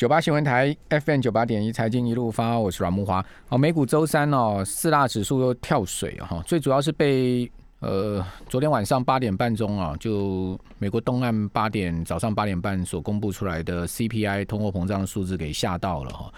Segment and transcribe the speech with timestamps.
[0.00, 3.22] 九八新闻台 FM 九八点一财经一路发，我是阮木华。
[3.46, 16.32] 好，美股周三哦，四大指数又跳水哈，最主要是被呃昨天晚上八点半钟啊，就美国东岸八点早上八点半所公布出来的 CPI 通货膨胀数字给吓到了哈，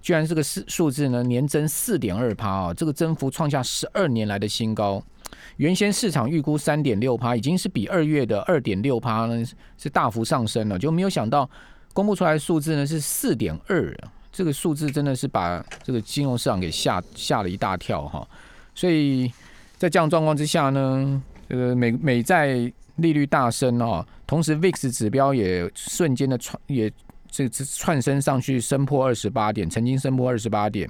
[0.00, 5.02] 居然这个数数字呢年增四点二趴啊，这个增幅创下十二年来的新高。
[5.56, 9.44] 原先市场预估三点六趴，已经是比二月的二点六趴呢
[9.76, 11.50] 是大幅上升了，就没有想到。
[11.98, 13.92] 公布出来的数字呢是四点二，
[14.30, 18.24] 这个数字真的是把这个金融市场给吓吓了一大跳哈。
[18.72, 19.26] 所以
[19.76, 22.54] 在这样状况之下呢，这个美美债
[22.98, 26.88] 利率大升哦，同时 VIX 指标也瞬间的窜也
[27.28, 30.88] 这窜升上去，升破二十八点，曾经升破二十八点。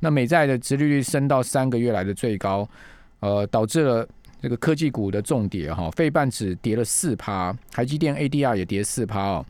[0.00, 2.66] 那美债的殖利率升到三个月来的最高，
[3.20, 4.08] 呃，导致了
[4.40, 9.44] 这个科技股的重跌哈，费半指跌了四趴，台积电 ADR 也跌四趴哦。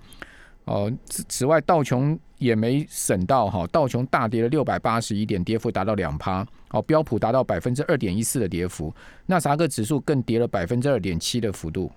[0.68, 6.46] 哦，此此外，道琼也没省到哈，道琼大跌了六百八十一点，跌幅达到两趴。
[6.72, 11.90] 哦，标普达到百分之二点一四的跌幅，纳萨克指数更跌了百分之二点七的幅度。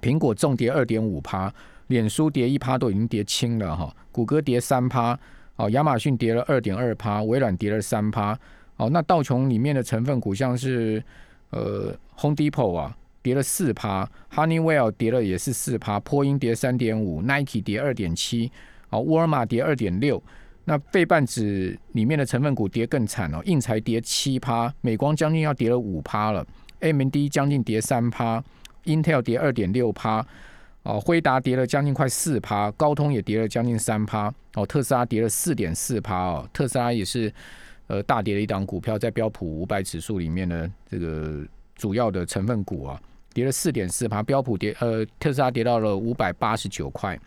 [0.00, 1.52] 苹果重跌二点五趴，
[1.88, 3.92] 脸书跌一趴都已经跌轻了哈。
[4.12, 5.18] 谷歌跌三趴，
[5.56, 8.38] 哦，亚马逊跌了二点二趴，微软跌了三趴。
[8.76, 11.02] 哦，那道琼里面的成分股像是
[11.50, 12.96] 呃，Home Depot 啊。
[13.22, 18.50] 跌了四趴，Honeywell 跌了也是四趴，波音跌三点五，Nike 跌二点七，
[18.90, 20.22] 哦，沃尔玛跌二点六。
[20.64, 26.46] 那费半指里面的成分股跌更惨哦，印材跌七趴，美光将近要跌了五趴了
[26.78, 28.42] ，AMD 将近跌三趴
[28.84, 30.24] ，Intel 跌二点六趴，
[30.84, 37.32] 哦，辉达跌了将近快四趴，高通也跌了将近三趴，哦，特斯拉跌了四点四趴哦，特斯拉也是
[37.88, 43.02] 呃大跌的一档股票，在标普五百指数里面的这个主要的成分股啊。
[43.32, 47.18] 跌了四点四趴，标普跌呃，特斯拉跌到了五百八十九块，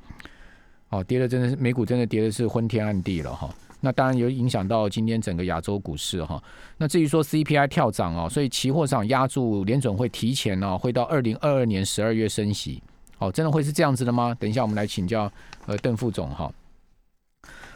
[0.89, 3.49] 哦，跌的真的是美股真的跌的是昏天暗地了哈。
[3.81, 6.41] 那当然有影响到今天整个亚洲股市哈。
[6.77, 12.81] 那至于说 CPI 跳涨哦，所以期货上压住联总会提前哦，会到二零二二年十二月升息，
[13.19, 14.35] 哦，真的会是这样子的吗？
[14.39, 15.31] 等一下我们来请教
[15.67, 16.51] 呃邓副总哈。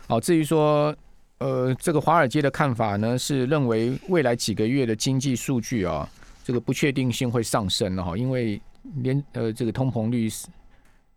[0.08, 0.96] 好，至于说
[1.38, 6.10] 呃这个华尔街的看法呢，是认为未来几个月的经济数据啊。
[6.50, 8.60] 这个不确定性会上升了哈，因为
[9.04, 10.48] 连呃这个通膨率是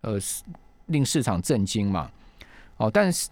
[0.02, 0.18] 呃
[0.88, 2.10] 令市场震惊嘛，
[2.76, 3.30] 哦，但是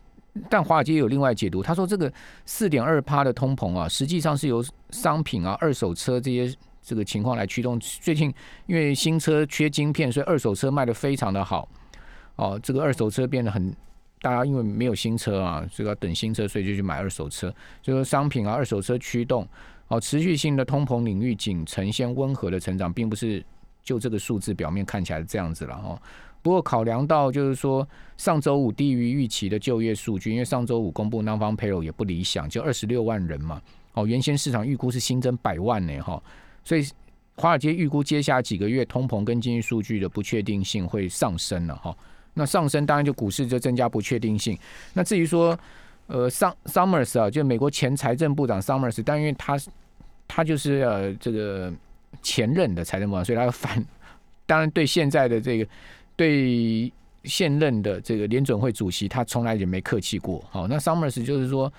[0.48, 2.10] 但华尔街有另外解读，他说这个
[2.46, 7.78] 四点二趴的通膨啊，实际上是由商品啊、二手车这些这个情况来驱动。
[7.78, 8.32] 最近
[8.64, 11.68] 因为新车缺晶片，所以二手车卖的非常的好，
[12.36, 13.70] 哦，这个二手车变得很
[14.22, 19.46] 大家因为没有新车啊，这个等新车，所以就去买二手车，就说商品啊、二手车驱动。
[19.90, 23.44] 哦，持续性的通膨领域仅呈现温和的成长，并不是
[23.82, 26.00] 就这个数字表面看起来这样子了哦。
[26.42, 27.86] 不过考量到就是说
[28.16, 33.60] 上周五低于预期的就业数据，因为上周五公布 non farm payroll 也不理想，就二十六万人嘛。
[33.94, 36.22] 哦，原先市场预估是新增百万呢哈，
[36.62, 36.86] 所以
[37.34, 41.94] 华尔街预估接下来几个月通膨跟经济数据的不确定性会上升了哈。
[42.34, 44.56] 那上升当然就股市就增加不确定性。
[44.94, 45.58] 那至于说
[46.10, 49.56] 呃桑 Summers 啊，就美国前财政部长 Summers，但因为他
[50.26, 51.72] 他就是呃这个
[52.20, 53.84] 前任的财政部长，所以他反
[54.44, 55.66] 当然对现在的这个
[56.16, 60.44] 对现任的这个联准会主席，他从来也没客气过。
[60.50, 61.72] 好，那 Summers 就是说，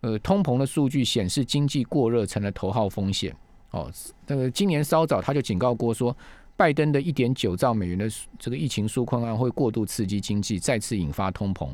[0.00, 3.32] 呃，通膨的数据显示经济过热成了头号风险。
[3.70, 3.88] 哦，
[4.26, 6.16] 那个今年稍早他就警告过说，
[6.56, 11.68] 拜登的一点九兆美元的这个疫情纾困案会过度刺激经济，再次引发通膨。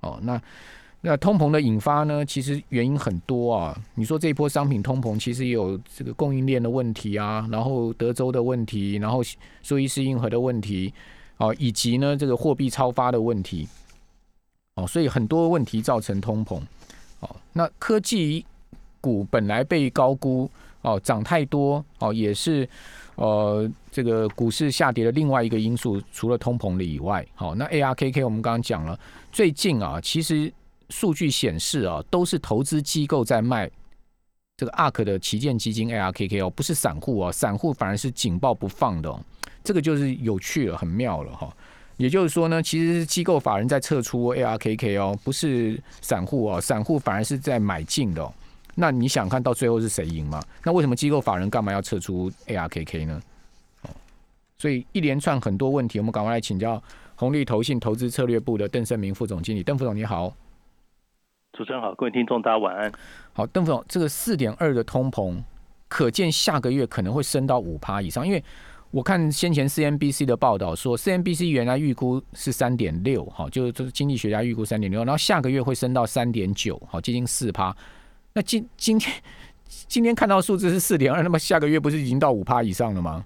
[0.00, 0.38] 哦，那。
[1.00, 2.26] 那通膨的引发呢？
[2.26, 3.80] 其实原因很多啊。
[3.94, 9.20] 你说这一波商品通膨，其实也有这个供应链的问题啊，然后德州的问题，然后
[9.62, 10.92] 苏伊士运河的问题，
[11.36, 13.68] 哦，以及呢这个货币超发的问题，
[14.74, 16.60] 哦，所以很多问题造成通膨。
[17.20, 18.44] 哦，那科技
[19.00, 20.50] 股本来被高估，
[20.82, 22.68] 哦，涨太多，哦，也是
[23.14, 28.98] 呃这个股市下跌的另外一个因素，除了通膨的以外，好，那 ARKK 我们刚刚讲了，
[29.30, 30.52] 最近啊，其实。
[30.90, 33.70] 数据显示啊，都是投资机构在卖
[34.56, 39.20] 这个 ARK 的旗舰基金 ARKK 哦，不是散户哦，散户反而是紧抱不放的，哦
[39.62, 41.54] 这个就是有趣了，很妙了哈。
[41.96, 48.32] 也就是说呢，其实是机构法人在撤出 ARKK 哦，不是散户哦，散户反而是在买进的。
[48.74, 50.42] 那你想看到最后是谁赢吗？
[50.64, 53.20] 那为什么机构法人干嘛要撤出 ARKK 呢？
[54.56, 56.82] 所以一连串很多问题，我们赶快来请教
[57.14, 60.32] 红利投信投资策略部的邓胜明副总经理，邓副总你好。
[61.58, 62.92] 主持人好，各位听众大家晚安。
[63.32, 65.42] 好，邓总，这个四点二的通膨，
[65.88, 68.40] 可见下个月可能会升到五趴以上，因为
[68.92, 77.76] 我看先前 CNBC 的报道说，CNBC 原来预估是三点六，哈，就是就是经济学家预估三点六，然后下个月会升到三点九，好，接近四趴。
[78.34, 79.12] 那今今天
[79.66, 83.24] 今天看到数字是四点二，那么下个月不是已经到五趴以上了吗？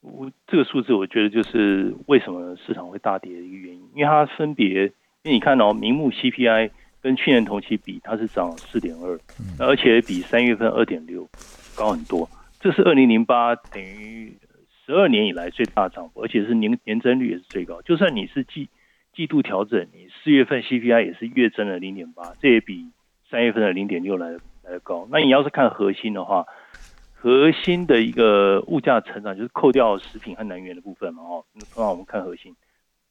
[0.00, 4.86] 我这个数字，我觉得就是为什么市场会大跌的一个原因，因为它分别，
[5.22, 6.70] 因为你看哦明目 CPI
[7.02, 9.18] 跟去年同期比，它是涨四点二，
[9.58, 11.28] 而且比三月份二点六
[11.76, 12.28] 高很多。
[12.58, 14.36] 这是二零零八等于
[14.84, 17.80] 十二年以来最大涨幅，而且是年年增率也是最高。
[17.82, 18.68] 就算你是季
[19.14, 22.90] 季度调整，你四月份 CPI 也是月增了零点八，这也比
[23.30, 24.30] 三月份的零点六来
[24.62, 25.06] 来的高。
[25.10, 26.44] 那你要是看核心的话，
[27.14, 32.54] 核心的一个物价成长就是扣掉食品和能源的部分嘛，哦，通常我们看核心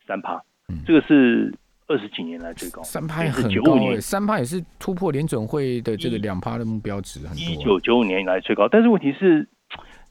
[0.06, 0.44] 三趴，
[0.86, 1.54] 这个是
[1.88, 7.40] 二十几年来最高，三趴也很高诶，三趴也是突破联准会的这个两趴的目标值很多。
[7.40, 9.48] 一九九五年以来最高，但是问题是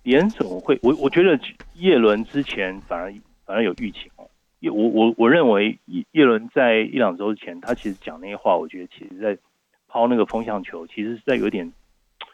[0.05, 1.39] 联总会，我我觉得
[1.75, 3.13] 叶伦之前反而
[3.45, 4.29] 反而有预警哦，
[4.61, 9.37] 叶我我我认为叶叶伦在一两周前，他其实讲那些话，我觉得其实在
[9.89, 11.73] 抛那个风向球，其实是在有点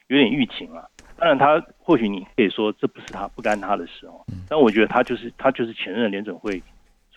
[0.09, 0.91] 有点预警了。
[1.17, 6.63] 当然，他或许你可以说这不是他不干他的事哦，但我觉得他就是他就是前任联准会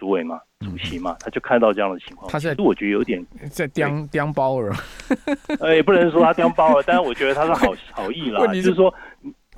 [0.03, 2.29] 主委嘛，主席嘛，他就看到这样的情况。
[2.29, 4.69] 他是我觉得有点在刁刁包尔，
[5.61, 8.53] 呃，也不能说他刁包尔，但是我觉得他是好 好意啦。
[8.55, 8.93] 是说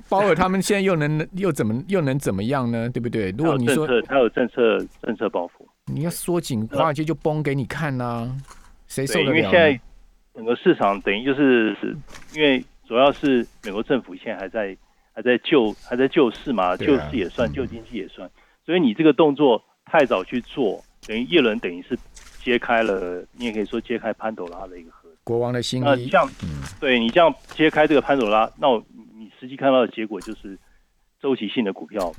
[0.08, 2.88] 包尔他们现在又能又怎么又能怎么样呢？
[2.90, 3.32] 对不对？
[3.36, 8.30] 如果你说他有政策政策包袱，你要缩紧华尔街就崩给你看呐，
[8.86, 9.26] 谁受得了？
[9.30, 9.80] 因为现在
[10.34, 11.76] 整个市场等于就是
[12.34, 12.64] 因为。
[12.88, 14.76] 主要是美国政府现在还在
[15.12, 18.30] 还在救还在救市嘛，救市也算，救经济也算。
[18.64, 21.98] 所以你这个动作太早去做，等于叶伦等于是
[22.42, 25.08] 揭开了，你也可以说揭开潘朵拉的一个盒。
[25.24, 26.08] 国王的心意。
[26.08, 26.28] 这样，
[26.78, 28.68] 对你这样揭开这个潘朵拉，那
[29.14, 30.58] 你实际看到的结果就是
[31.20, 32.12] 周期性的股票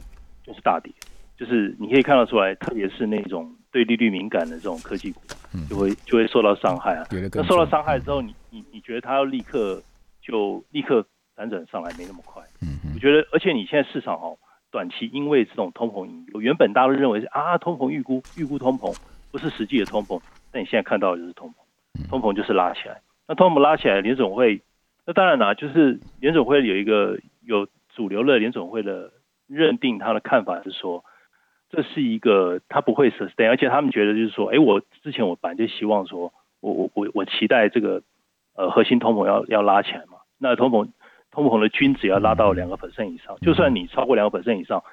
[0.43, 0.91] 就是大跌，
[1.37, 5.21] 就是你可以看得出来，特别是那种对利率敏感的这种科技股，
[5.69, 7.05] 就会就会受到伤害啊。
[7.11, 9.81] 那受到伤害之后，你你你觉得它要立刻？
[10.19, 11.05] 就立刻
[11.37, 14.37] 反转上来没那么快，嗯嗯，我觉得，而且你现在市场哦，
[14.71, 18.95] 短期因为这种通膨原本大家都认为是啊通膨预估预估通膨
[19.31, 20.21] 不是实际的通膨，
[20.51, 24.61] 但你现在看到的就是通膨，通膨就是拉起来，那通膨拉起来，联总会
[25.05, 29.11] 那当然啦，就是联总会有一个有主流的联总会的
[29.47, 31.03] 认定，他的看法是说
[31.69, 38.01] 这是一个他不会 sustain，而且他们觉得就是说，哎，我之前我本来就希望说我我我我期待这个
[38.55, 40.19] 呃核心通膨要要拉起来嘛。
[40.39, 40.87] 那通膨
[41.37, 44.83] 通膨的均值要拉到两个 percent 以上，就算你超过两个 percent 以上，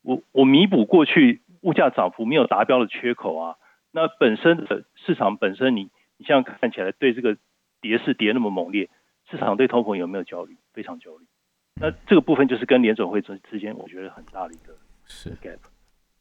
[0.00, 3.56] 我我弥补过去物价涨幅没有达标的缺口啊，
[3.92, 7.36] 那本身的市场本身你你现在看起来对这个
[7.82, 8.88] 跌势跌那么猛烈，
[9.30, 10.56] 市场对通膨有没有焦虑？
[10.72, 11.26] 非常焦虑。
[11.78, 14.74] 那这个部分就是跟联准会之之间，我觉得很大的一个
[15.04, 15.58] 是 gap。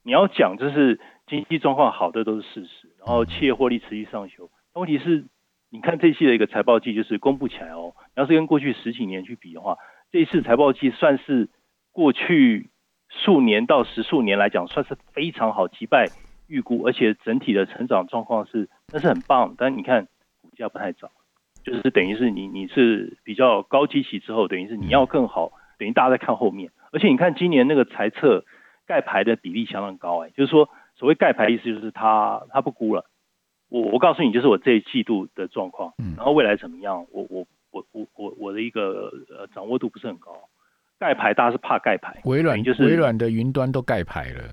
[0.04, 5.24] 你要讲就是经济状况好的都是事实，然后企业获利持续上修，问题是。
[5.70, 9.78] 你看这一期的一个财报季就是公布起来哦，要是跟过去十几年去比的话，
[10.12, 11.50] 这一次财报季算是
[11.92, 12.70] 过去
[13.10, 16.08] 数年到十数年来讲算是非常好，击败
[16.48, 19.56] 预估，而且整体的成长状况是那是很棒。
[19.58, 20.08] 但你看
[20.42, 21.10] 股价不太涨，
[21.64, 26.72] 就是等于是你你是比较高基期之后，等于是你要更好，等于大家在看后面。
[26.92, 28.46] 而且你看今年那个财测
[28.86, 33.06] 盖牌的比例相当高哎，就是说所谓盖牌意思就是它它不估了。
[33.70, 37.06] 我我告诉你，就是我这一季度的状况，然后未来怎么样？
[37.12, 40.32] 我我我我我我的一个呃掌握度不是很高，
[41.00, 44.44] 盖牌大家是怕盖牌，微软就是微软的云端都盖牌了。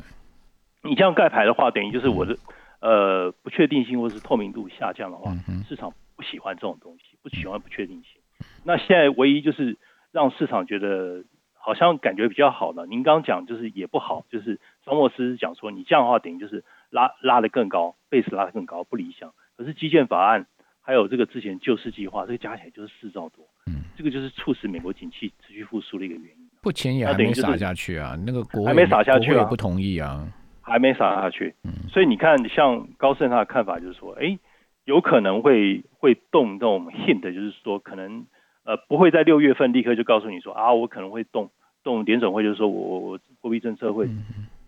[0.82, 2.36] 你这样盖牌的话，等于就是我的
[2.80, 5.30] 呃不确定性或是透明度下降的话，
[5.68, 8.20] 市场不喜欢这种东西，不喜欢不确定性。
[8.64, 9.76] 那现在唯一就是
[10.10, 16.64] 让市场觉得好像感觉比较好的，您刚刚讲就是也不好，就是张莫斯讲说你这样的话等于就是。
[16.92, 19.32] 拉拉得更高，贝斯拉得更高，不理想。
[19.56, 20.46] 可是基建法案
[20.80, 23.44] 还有这个之前救市计划，这个加起来就是四兆多。
[23.66, 26.50] 嗯，这个就是促使美国景气持续复苏的一个原因。
[26.60, 30.30] 不钱也还没撒下去啊，那个国还没撒下去啊，不同意啊，
[30.60, 31.54] 还没撒下去。
[31.64, 34.38] 嗯，所以你看，像高盛他的看法就是说，哎，
[34.84, 38.26] 有可能会会动这种 hint，就是说可能
[38.64, 41.50] 呃不会在六月份立刻就告诉你说啊，我可能会动
[41.82, 44.08] 动联总会，就是说我我货币政策会。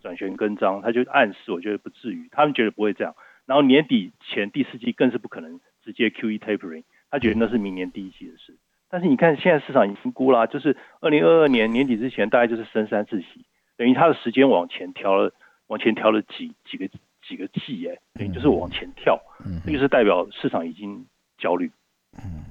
[0.05, 3.15] 转旋跟张，他就暗示，我觉得不至于，他们觉得不会这样。
[3.47, 8.55] 然后年底前第四季更是不可能直接 QE tapering，他觉得那是明年第一季的事。
[8.91, 13.47] 但是你看现在市场已经估了，就是二零二二年年底之前大概就是升三次息，
[13.79, 15.33] 等于他的时间往前调了，
[15.69, 16.87] 往前调了几几个
[17.27, 19.19] 几个季，哎，等于就是往前跳，
[19.65, 21.07] 这就是代表市场已经
[21.39, 21.71] 焦虑。
[22.19, 22.45] 嗯，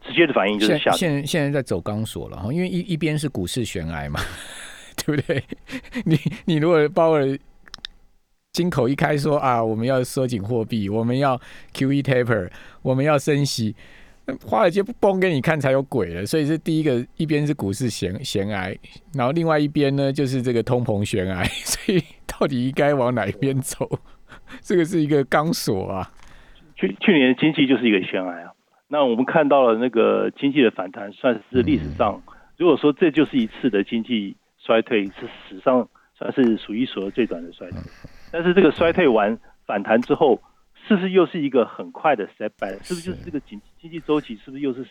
[0.00, 0.92] 直接的反应就是下。
[0.92, 4.20] 现现在在走钢索了哈，因为一一边是股市悬崖嘛。
[5.06, 5.42] 对不对？
[6.04, 7.38] 你你如果鲍尔
[8.52, 11.40] 金口一开说啊，我们要收紧货币，我们要
[11.72, 12.50] Q E taper，
[12.82, 13.74] 我们要升息，
[14.44, 16.26] 华尔街不崩给你看才有鬼了。
[16.26, 18.74] 所以是第一个，一边是股市悬悬崖，
[19.14, 23.88] 然后另外一边呢就是这个通膨悬崖， 所以到底应该往哪一边走？
[24.60, 26.10] 这个是一个钢索啊。
[26.76, 28.52] 去去年的经济就是一个悬崖啊。
[28.88, 32.22] 那我们看到了那个经济的反弹，算是历史上，
[32.56, 37.78] 如果说这就是一次的经济衰退，是史上算是数一数二最短的衰退。
[38.32, 40.40] 但是这个衰退完反弹之后，
[40.88, 42.76] 是不是又是一个很快的 step back？
[42.82, 44.90] 是不是就是这个经经济周期是不是又是史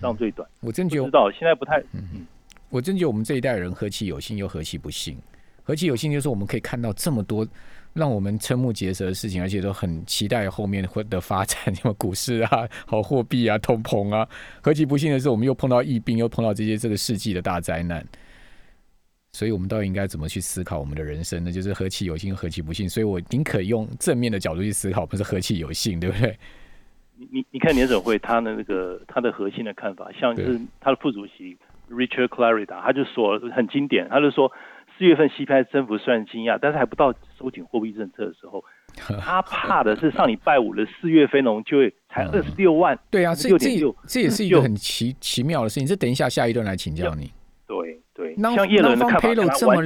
[0.00, 0.48] 上最短？
[0.60, 1.78] 我真觉得知道，现在不太。
[1.92, 2.26] 嗯
[2.68, 5.14] 我真觉得我们这一代人何其有幸，又何其不幸。
[5.62, 7.46] 何其有幸，就是我们可以看到这么多。
[7.92, 14.26] 让我们瞠目结舌的事情，而且都很期待后面会的发展， 什么股市啊、好货币啊、通膨啊。
[14.62, 18.02] 何其不幸的是，我们又碰到疫病，又碰到这些这个世纪的大灾难。
[19.32, 21.50] 所以，我们到底应该怎么去思考我们的人生呢？
[21.50, 22.88] 就是何其有幸，何其不幸。
[22.88, 26.38] 所以我宁可用正面的角度去思考，不是何其有幸，对不对？
[27.16, 31.56] 你你你看年总会他的那个他的核心的看法，像是他的副主席
[31.90, 34.50] Richard Clarida，他就说很经典，他就说。
[34.98, 38.62] 四月份 CPI 增幅虽然惊讶，但是还不到收紧货币政策的时候。
[39.18, 43.70] 他怕的是上礼拜五的四月非农就会才二十六万，对啊，这这
[44.06, 45.86] 这也是一个很奇奇妙的事情。
[45.86, 47.32] 这等一下下一段来请教你。
[47.66, 49.82] 对对，像叶伦的看法这么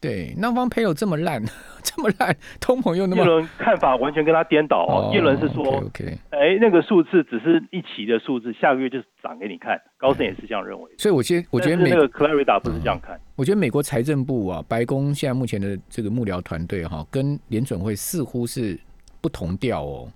[0.00, 1.44] 对，南方 payroll 这么烂，
[1.84, 3.22] 这么烂，通膨又那么……
[3.22, 5.10] 叶伦看法完全跟他颠倒哦。
[5.12, 5.84] 叶伦是说，
[6.30, 9.78] 哎，那个数字只是一期的数字，下个月就涨给你看。
[9.98, 10.90] 高盛也是这样认为。
[10.96, 13.20] 所以，我觉我觉得美那个 Clarida 不是这样看。
[13.36, 18.78] 我觉得美国财政部啊，白宫现在目前的这个幕僚团队哈，跟联准会似乎是
[19.20, 20.08] 不同调哦。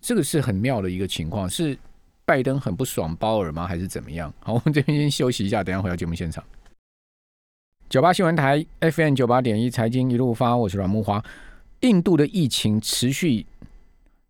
[0.00, 1.74] 这个是很妙的一个情况，是
[2.28, 3.66] 拜登很不爽鲍尔吗？
[3.66, 4.30] 还是怎么样？
[4.40, 6.44] 好，我们这边先休息一下，等下回到节目现场。
[7.88, 11.24] 九八新闻台 FM 九八点一财经一路发，我是阮木华。
[11.80, 13.46] 印度的疫情持续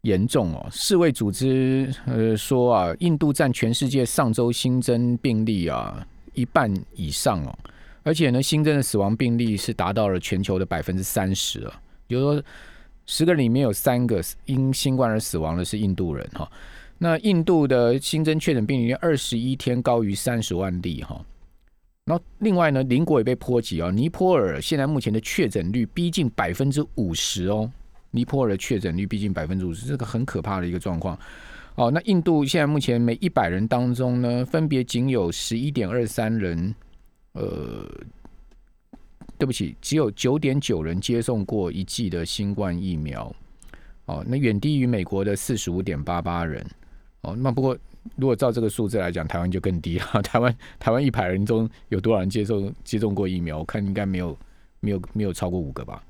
[0.03, 7.59] 严重哦，世卫组织呃说啊，印度占全世界上周新增病例啊一半以上哦，
[8.05, 12.41] 而且呢，新增的死亡病例是达到了全球的百分之三十啊，比如说
[13.07, 16.49] 十个里面有三个因新冠而死亡的是印度人哈。
[16.99, 21.25] 那印度的新增确诊病例二十一天高于三十万例哈。
[22.05, 23.91] 然后另外呢，邻国也被波及啊。
[23.91, 27.71] 尼泊尔现在目前的确诊率逼近百分之五十哦，
[28.11, 31.19] 尼泊尔的确诊率逼近百分之五十，这个很可怕的一个状况。
[31.75, 36.75] 哦，那印度现在目前每一百人当中呢，分别仅有十一点二三人，
[37.33, 37.87] 呃，
[39.37, 43.33] 对不起，只有九点九人接种过一剂的新冠疫苗。
[44.07, 46.67] 哦，那远低于美国的四十五点八八人。
[47.23, 47.77] 哦，那不过。
[48.17, 50.07] 如果照这个数字来讲，台湾就更低了。
[50.25, 53.59] 台湾台湾一百人中有多少人接种接种过疫苗？
[53.59, 54.39] 我看应该没有
[54.81, 56.03] 没有没有超过五个吧。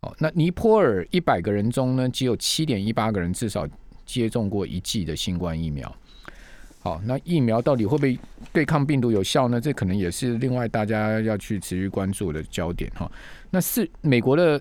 [0.00, 3.68] 哦，那尼泊尔一百个人中呢，只有七点一八个人至少
[4.06, 5.94] 接种过一剂的新冠疫苗。
[6.80, 8.18] 好，那疫苗到底会不会
[8.50, 9.60] 对抗病毒有效呢？
[9.60, 13.10] 这可能也是另外大家要去持续关注的焦点哈。
[13.50, 14.58] 那是美国的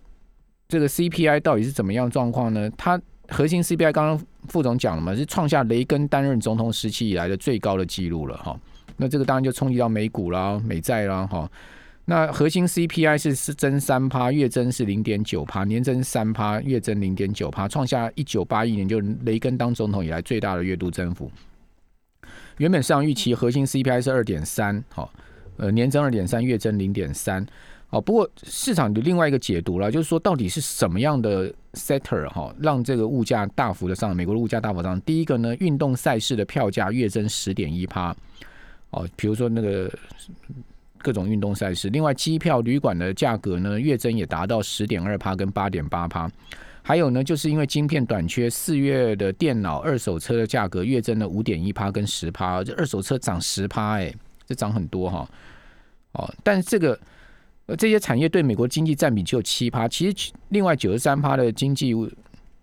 [0.67, 2.69] 这个 CPI 到底是怎么样状况呢？
[2.72, 8.60] 它核心 CPI 刚刚副总讲了嘛，是创下雷根担任总统时期以来的最高的纪录了哈。
[8.96, 11.50] 那这个当然就冲击到美股啦、美债啦哈。
[12.06, 21.30] 那核心 CPI 是是增三趴，月增是零点九趴，年增三趴，月增零点九趴，创下一九八一年就雷根当总统以来最大的月度增幅。
[22.58, 25.12] 原本市场预期核心 CPI 是二点三，好，
[25.58, 27.46] 呃，年增二点三，月增零点三。
[27.89, 35.00] 哦，不过市场的另外一个解读了，就是说到底是什么样的 setter 哈，让这个物价大幅的上，美国的物价大幅上。
[35.01, 38.13] 第一个呢，运动赛事的票价月增十点一趴，
[38.89, 39.89] 哦，比如说那个
[40.98, 41.89] 各种运动赛事。
[41.89, 46.29] 另外，机票、旅馆的价格呢，月增也达到十点二趴跟八点八趴。
[46.82, 54.13] 还有呢，就是因为晶片短缺，四月的电脑二手车的价格月增了五点一趴跟十趴，这二手车涨十趴，哎，
[54.46, 55.29] 这涨很多哈。
[56.12, 57.00] 哦，但这个。
[57.67, 61.93] 而这些产业对美国经济占比只有七趴，其实另外九十三趴的经济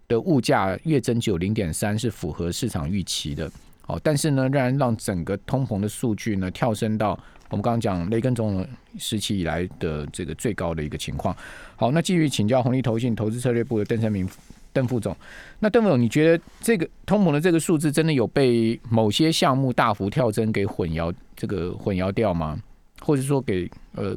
[0.08, 3.50] 的物价月增只有零点三，是符合市场预期的。
[3.82, 7.10] 好，但是呢，仍然让整个通膨的数据呢跳升到
[7.50, 8.66] 我们刚刚讲雷根总统
[8.98, 11.36] 时期以来的这个最高的一个情况。
[11.76, 14.26] 好，那继续请教红利投信投资策略部的邓成明
[14.72, 15.14] 邓副总。
[15.58, 22.58] 那邓副总，你觉得这个通膨的这个数字真的有被某些项目大幅跳增给混淆这个混淆掉吗？
[23.00, 24.16] 或者说给呃？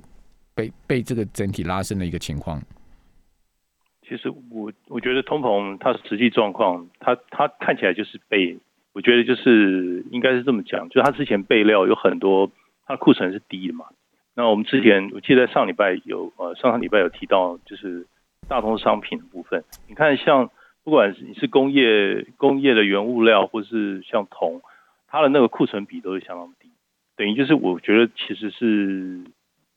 [0.58, 2.60] 被被这个整体拉升的一个情况，
[4.02, 8.58] 其实我我觉得通膨它实际状况，它它看起来就是被，
[8.94, 12.50] 我觉得就是应该是这么讲，就它之前备料有很多，
[12.88, 13.86] 它的库存是低的嘛，
[14.34, 18.08] 那我们之前我记得上礼拜有呃上上礼拜有提到，就是
[18.48, 20.50] 大宗商品的部分，你看像
[20.84, 24.62] 不管是你是工业工业的原物料，或是像铜，
[25.08, 26.72] 它的那个库存比都是相当低，
[27.16, 29.22] 等于就是我觉得其实是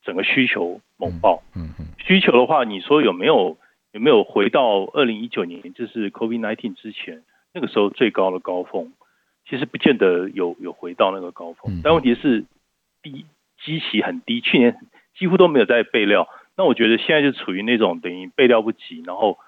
[0.03, 1.43] 整个需求猛爆。
[1.55, 3.57] 嗯嗯，需求的话，你说有没有
[3.93, 8.93] 有没有回到二零一九年，就是 COVID nineteen 之前那个时候最高的高峰？
[9.49, 12.45] 其实不见得有有回到那个高峰，但问题是
[13.03, 13.27] 低
[13.65, 14.77] 基期很低，去年
[15.19, 16.29] 几乎都没有在备料。
[16.57, 19.39] 那我觉得现在就处于那种等于备料不及，然后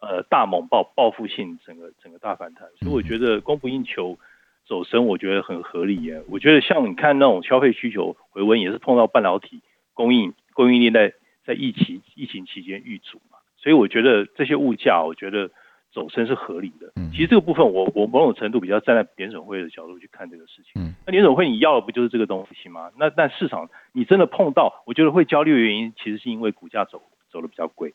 [0.00, 4.18] 呃大猛爆报复性整个整个大反弹，所以我觉得供不应求
[4.66, 6.22] 走升，我觉得很合理耶。
[6.30, 9.60] 我觉得像你看那种消费需求回温，也是碰到半导体
[10.00, 11.12] 供应供应链在
[11.44, 15.50] 在疫情疫情期间遇阻嘛，所以我觉得这些物价，我觉得。
[15.92, 20.80] 走升是合理的，其实这个部分我我某种程度比较站在联总会的角度去看这个事情。
[20.80, 22.92] 嗯那联总会你要的不就是这个东西吗？
[22.96, 27.92] 那但市场你真的碰到，我觉得会焦虑的原因，其实是因为股价走走的比较贵，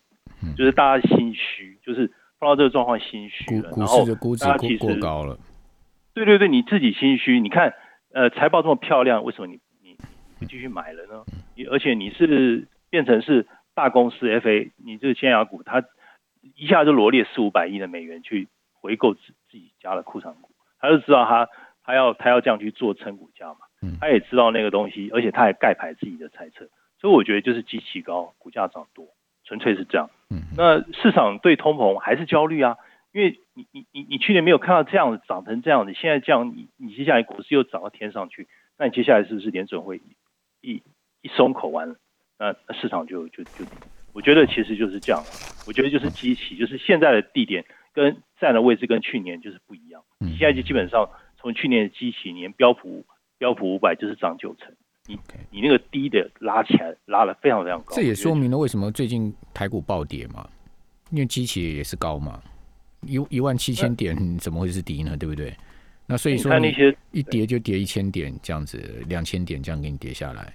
[0.57, 4.45] 就是大家心虚，就是碰到这个状况心虚了，然后估值
[4.77, 5.37] 过高了。
[6.13, 7.75] 对对对，你自己心虚，你看
[8.13, 9.59] 呃财报这么漂亮，为什么你你
[10.39, 11.23] 不继续买了呢？
[11.55, 15.83] 你而且你是变成是大公司 FA，你这个尖牙股它。
[16.55, 18.47] 一下就罗列四五百亿的美元去
[18.79, 21.49] 回购自自己家的库藏股，他就知道他
[21.83, 23.61] 他要他要这样去做撑股价嘛，
[23.99, 29.07] 他也知道那个东西，而且他还盖牌自己的猜测，所以我觉得就是机器高，股价涨多，
[29.43, 30.07] 纯粹是这样。
[30.55, 32.77] 那市场对通膨还是焦虑啊，
[33.11, 39.99] 因为你你你你去年没有看到这样涨成这样子，现在这样你你接下来股市又涨到天上去，那你接下来是不是联准会
[40.65, 40.81] 一
[41.21, 41.95] 一松口完了，
[42.39, 43.65] 那市场就就就。
[44.13, 45.21] 我觉得其实就是这样，
[45.67, 50.01] 我觉得就是机器，就是现在的地点跟站的位置跟去年就是不一样。
[50.19, 53.05] 你现在就基本上从去年的机器年标普
[53.37, 54.73] 标普五百就是涨九成，
[55.05, 55.19] 你
[55.51, 57.93] 你那个低的拉起来拉的非常非常高。
[57.93, 60.49] 这也说明了为什么最近台股暴跌嘛，
[61.11, 62.41] 因为机器也是高嘛，
[63.01, 65.17] 一一万七千点怎么会是低呢？
[65.17, 65.53] 对不对？
[66.07, 70.53] 那所以说那些一跌就跌一千点这样子，两千点这样给你跌下来。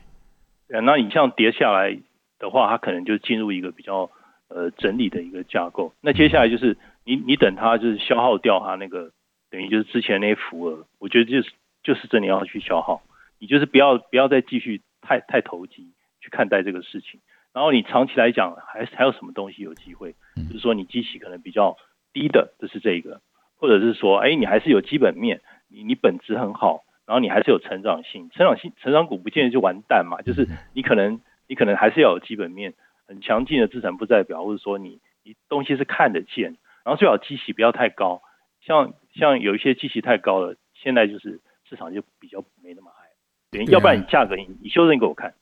[0.69, 1.99] 对，那你像跌下来。
[2.41, 4.11] 的话，它可能就进入一个比较
[4.49, 5.93] 呃整理的一个架构。
[6.01, 9.13] 那接下来就是你你等它就是消耗掉它那个
[9.51, 13.03] 等于就是之前那些浮额，我觉得就是就是真的要去消耗。
[13.39, 17.21] 你就是不要不要再继续太太投机去看待这个事情。
[17.53, 20.15] 然后你长期来讲，还还有什么东西有机会？
[20.49, 21.77] 就是说你机器可能比较
[22.15, 23.21] 低的，这是这个，
[23.61, 31.21] 或者是说，哎，你还是有基本面，你你本质很好，然后你还是有成长性，成长性成长股不见得就完蛋嘛，就是你可能。
[31.51, 32.75] 你可能还是要有基本面
[33.09, 38.23] 很强劲的资产，负债表或者说你你东西是看得见，然后最好机器不要太高，
[38.61, 43.09] 像像有一些机器太高了，现在就是市场就比较没那么嗨，
[43.51, 45.35] 对，要不然你价格你你修正给我看。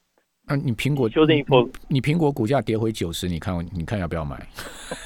[0.49, 4.49] 啊，你苹果修正一波，你苹果股价跌回九十，你看你看要不要买？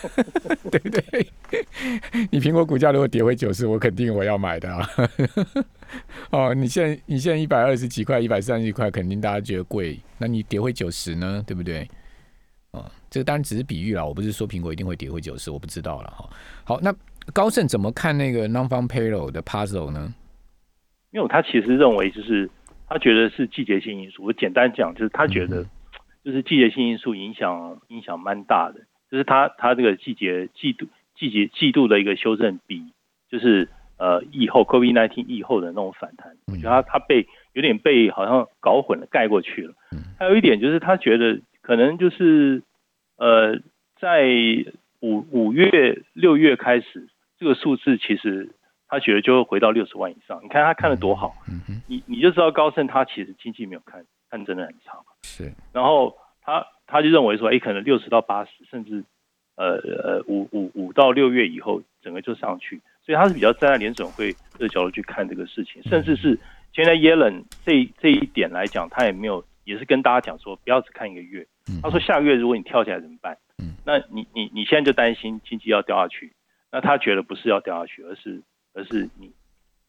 [0.70, 1.26] 对不对？
[2.30, 4.88] 你苹果股价如果跌回九十，我肯定我要买的啊。
[6.30, 9.98] 哦，你现在你现在一百二十几块，一百三十几块，肯定大家觉得贵。
[10.16, 11.42] 那你跌回九十呢？
[11.44, 11.88] 对不对？
[12.70, 16.30] 哦，这个当然只是比喻啦，我不是说苹果一定会跌回九十，我不知道了哈。
[16.62, 16.94] 好，那
[17.32, 20.14] 高盛怎么看那个 non-farm payroll 的 puzzle 呢？
[21.10, 22.48] 因为他其实认为就是。
[22.92, 24.22] 他觉得是季节性因素。
[24.22, 25.64] 我简单讲，就是他觉得
[26.22, 28.82] 就是季节性因素影响影响蛮大的。
[29.10, 32.92] 就是他他这个季节季度季节季度的一个修正比，
[33.30, 39.72] 就是呃疫后 COVID-19 疫后的那种反弹，我觉得他他被有点被好像搞混了盖过去了。
[40.18, 42.62] 还有一点就是他觉得可能就是
[43.16, 43.58] 呃
[43.98, 44.26] 在
[45.00, 48.50] 五五月六月开始，这个数字其实。
[48.92, 51.34] 他觉得就会回到六十万以上，你看他看的多好，
[51.86, 55.04] 你你就知道高盛他其实经济没有看看真的很差嘛。
[55.22, 59.02] 是，然后他他就认为说，哎，可能六十到八十，甚至
[59.56, 66.38] 呃呃五五五到六月以后，整个就上去，所以他是比较站在联准会的角度去看这个事情，甚至是
[66.74, 71.46] 现在耶伦这这一点来讲，他也没有也是跟大家讲说，不要只看一个月，
[71.82, 73.38] 他说下个月如果你跳起来怎么办？
[73.56, 76.34] 嗯，那你你你现在就担心经济要掉下去，
[76.70, 78.42] 那他觉得不是要掉下去，而是。
[78.74, 79.32] 而是你，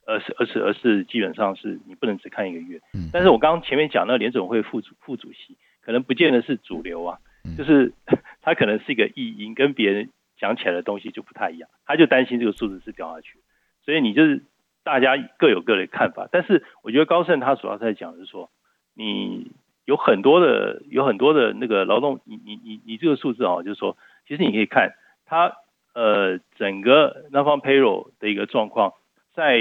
[0.05, 2.81] 而是而是而是基本上是你不能只看一个月。
[2.93, 3.09] 嗯。
[3.13, 7.19] 但是我刚刚前面讲那个联总会副主副主席，可能不见得是主流啊，
[7.57, 7.93] 就是
[8.41, 11.69] 他可能是一个意淫，跟别人讲起来的东西就不太一样。
[11.85, 13.39] 他就担心这个数字是掉下去，
[13.85, 14.43] 所以你就是
[14.83, 16.27] 大家各有各的看法。
[16.31, 18.49] 但是我觉得高盛他主要在讲是说，
[18.93, 19.51] 你
[19.85, 24.93] 有很多的有很多的那个劳动，你你你你这个数字啊，就是说，其实你可以看
[25.25, 25.55] 他。
[25.93, 28.93] 呃，整个南方 payroll 的一个状况，
[29.33, 29.57] 在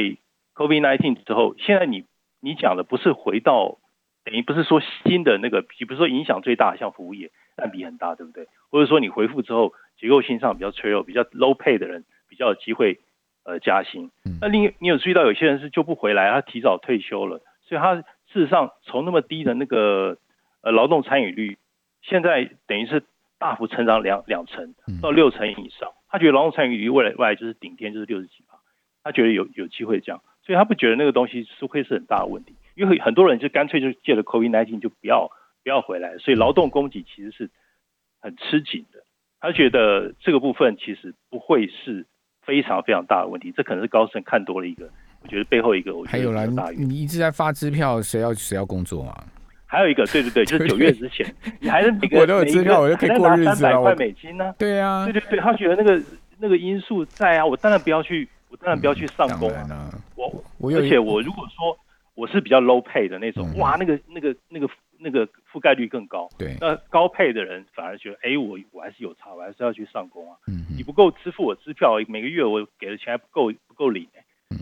[0.55, 2.05] COVID nineteen 之后，现在你
[2.41, 3.79] 你讲的不是回到
[4.25, 8.47] 等于不是说新的那个，比如说影响最大，像服务业占比很大，对不对？
[8.71, 13.01] 或者说你回复之后结构性上比较脆弱、比较 low pay 的人，比较有机会
[13.45, 14.11] 呃加薪。
[14.41, 20.17] 那另你有注意到有些人是就不回来，他提早退休了，所以他事实上从那么低的那个
[20.63, 21.59] 呃劳动参与率，
[22.01, 23.03] 现在等于是
[23.43, 25.91] 大幅成长两两成到六成以上。
[26.09, 28.57] 他觉得劳动参与率未来未来就是顶天就是六十几趴，
[29.03, 32.55] 他觉得有有机会这样，所以他不觉得那个东西是会是很大的问题。
[32.77, 35.29] 因为很多人就干脆就借了 COVID-19 就不要
[35.63, 37.51] 不要回来，所以劳动供给其实是
[38.21, 39.01] 很吃紧的。
[39.41, 42.07] 他觉得这个部分其实不会是
[42.43, 44.89] 非常非常大的问题，这可能是高盛看多了一个，
[45.23, 49.25] 我觉得背后一个我觉得还有啦，你一直在发支票，谁要谁要工作啊？
[49.73, 51.27] 还有一个， 对对对，就是九月之前，
[51.61, 53.55] 你还是每个 我都有支票，我就可以过日子了。
[53.55, 54.55] 三百块美金呢？
[54.59, 56.03] 对啊，对对对，他觉得那个
[56.39, 59.91] 那个因素在啊，我当然不要去，我当然不要去上工啊。
[60.59, 61.77] 我而且我如果说。
[62.15, 66.29] 我是比较 low pay 的那种，哇，那个那个那个那个覆盖率更高。
[66.39, 70.37] 对，那高配的人反而觉得，哎，我我还是有差，我还是要去上工啊。
[70.47, 74.07] 嗯你不够支付我支票，每个月我给的钱还不够不够领，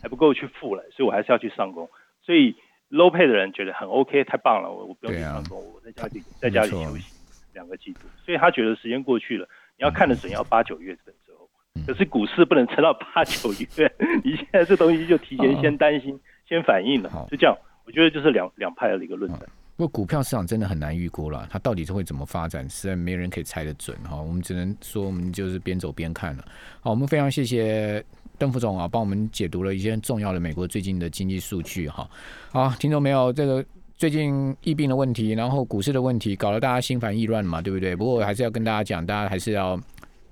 [0.01, 1.91] 还不够去付了，所以我还是要去上工。
[2.23, 2.55] 所以
[2.91, 7.15] low pay 的人觉得很 OK，太棒了，我我不用去上工，我在家里在家里休息
[7.55, 8.01] 两个季度。
[8.25, 9.49] 所以他觉得时间过去了，
[9.79, 11.49] 你要看的准要八九月份之后。
[11.87, 16.21] 可是股市不能撑到八九月，你现在这东西就提前先担心。
[16.49, 19.39] 先反应了，就这样，我觉得就是两两派的一个论战。
[19.77, 24.21] 不过股票市场真的很难预估了，它到底是会怎么发展，实在没人可以猜得准哈。
[24.21, 26.45] 我们只能说，我们就是边走边看了。
[26.81, 28.05] 好，我们非常谢谢
[28.41, 32.09] 邓副总啊，帮我们解读了一些重要的美国最近的经济数据哈。
[32.51, 33.63] 好，听众没有这个
[33.99, 37.95] 最近疫病的问题，然后股市的问题，搞得大家心烦意乱嘛，对不对？
[37.95, 39.79] 不过还是要跟大家讲，大家还是要。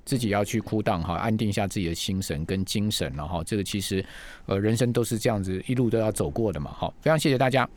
[0.05, 4.03] 自己要去哭荡哈，安定一下自己的心神跟精神，然后这个其实，
[4.47, 6.71] 呃，人生都是这样子一路都要走过的嘛。
[6.75, 7.69] 好，非常谢谢大家。